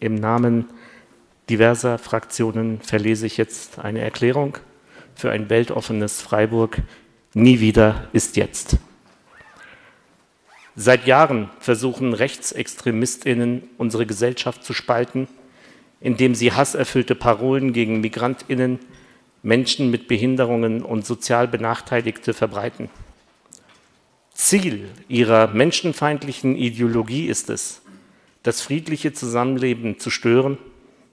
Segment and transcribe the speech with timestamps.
[0.00, 0.66] Im Namen
[1.50, 4.58] diverser Fraktionen verlese ich jetzt eine Erklärung
[5.16, 6.82] für ein weltoffenes Freiburg.
[7.34, 8.76] Nie wieder ist jetzt.
[10.76, 15.26] Seit Jahren versuchen Rechtsextremistinnen unsere Gesellschaft zu spalten,
[16.00, 18.78] indem sie hasserfüllte Parolen gegen Migrantinnen,
[19.42, 22.88] Menschen mit Behinderungen und sozial Benachteiligte verbreiten.
[24.32, 27.82] Ziel ihrer menschenfeindlichen Ideologie ist es,
[28.42, 30.58] das friedliche Zusammenleben zu stören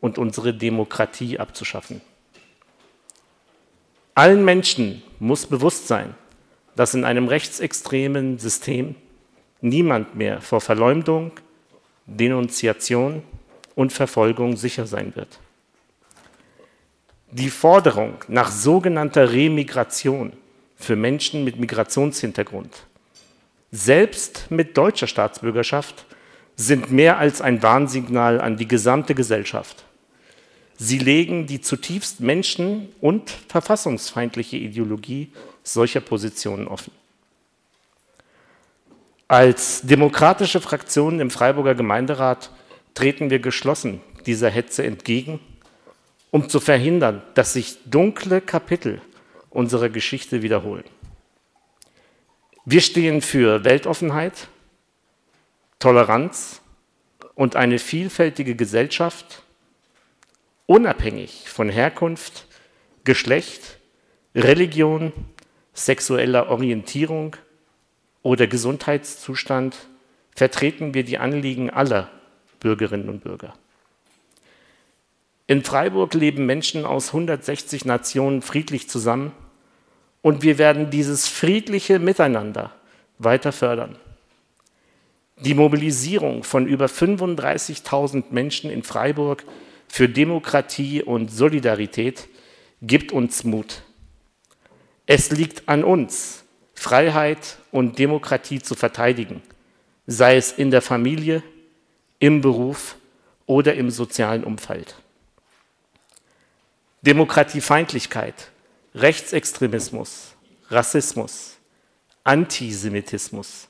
[0.00, 2.00] und unsere Demokratie abzuschaffen.
[4.14, 6.14] Allen Menschen muss bewusst sein,
[6.74, 8.94] dass in einem rechtsextremen System
[9.60, 11.32] niemand mehr vor Verleumdung,
[12.06, 13.22] Denunziation
[13.74, 15.38] und Verfolgung sicher sein wird.
[17.30, 20.32] Die Forderung nach sogenannter Remigration
[20.76, 22.86] für Menschen mit Migrationshintergrund,
[23.72, 26.06] selbst mit deutscher Staatsbürgerschaft,
[26.56, 29.84] sind mehr als ein Warnsignal an die gesamte Gesellschaft.
[30.78, 35.30] Sie legen die zutiefst menschen- und verfassungsfeindliche Ideologie
[35.62, 36.92] solcher Positionen offen.
[39.28, 42.50] Als demokratische Fraktion im Freiburger Gemeinderat
[42.94, 45.40] treten wir geschlossen dieser Hetze entgegen,
[46.30, 49.00] um zu verhindern, dass sich dunkle Kapitel
[49.50, 50.84] unserer Geschichte wiederholen.
[52.64, 54.48] Wir stehen für Weltoffenheit,
[55.78, 56.62] Toleranz
[57.34, 59.42] und eine vielfältige Gesellschaft,
[60.66, 62.46] unabhängig von Herkunft,
[63.04, 63.78] Geschlecht,
[64.34, 65.12] Religion,
[65.74, 67.36] sexueller Orientierung
[68.22, 69.76] oder Gesundheitszustand,
[70.34, 72.10] vertreten wir die Anliegen aller
[72.60, 73.54] Bürgerinnen und Bürger.
[75.46, 79.32] In Freiburg leben Menschen aus 160 Nationen friedlich zusammen
[80.22, 82.72] und wir werden dieses friedliche Miteinander
[83.18, 83.96] weiter fördern.
[85.40, 89.44] Die Mobilisierung von über 35.000 Menschen in Freiburg
[89.86, 92.28] für Demokratie und Solidarität
[92.80, 93.82] gibt uns Mut.
[95.04, 99.42] Es liegt an uns, Freiheit und Demokratie zu verteidigen,
[100.06, 101.42] sei es in der Familie,
[102.18, 102.96] im Beruf
[103.44, 104.96] oder im sozialen Umfeld.
[107.02, 108.50] Demokratiefeindlichkeit,
[108.94, 110.34] Rechtsextremismus,
[110.70, 111.58] Rassismus,
[112.24, 113.68] Antisemitismus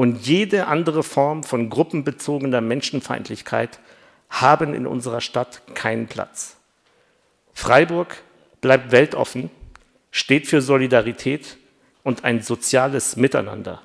[0.00, 3.80] und jede andere Form von gruppenbezogener Menschenfeindlichkeit
[4.30, 6.56] haben in unserer Stadt keinen Platz.
[7.52, 8.22] Freiburg
[8.62, 9.50] bleibt weltoffen,
[10.10, 11.58] steht für Solidarität
[12.02, 13.82] und ein soziales Miteinander,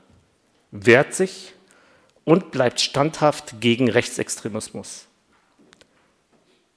[0.72, 1.53] wehrt sich
[2.24, 5.08] und bleibt standhaft gegen Rechtsextremismus.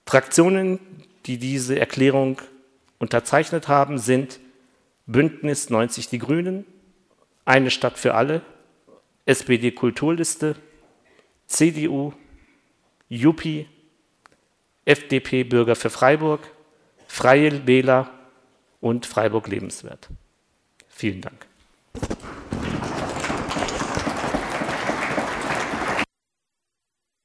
[0.04, 0.80] Fraktionen,
[1.26, 2.42] die diese Erklärung
[2.98, 4.40] unterzeichnet haben, sind
[5.06, 6.66] Bündnis 90 Die Grünen,
[7.44, 8.42] Eine Stadt für alle,
[9.28, 10.56] SPD Kulturliste,
[11.46, 12.14] CDU,
[13.10, 13.68] JUPI,
[14.86, 16.50] FDP Bürger für Freiburg,
[17.06, 18.10] Freie Wähler
[18.80, 20.08] und Freiburg Lebenswert.
[20.88, 21.47] Vielen Dank.